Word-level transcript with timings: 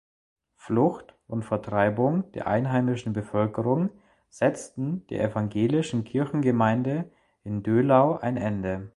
Flucht 0.55 1.13
und 1.27 1.45
Vertreibung 1.45 2.31
der 2.31 2.47
einheimischen 2.47 3.13
Bevölkerung 3.13 3.91
setzten 4.29 5.05
der 5.11 5.23
evangelischen 5.23 6.03
Kirchengemeinde 6.05 7.11
in 7.43 7.61
Döhlau 7.61 8.17
ein 8.17 8.35
Ende. 8.35 8.89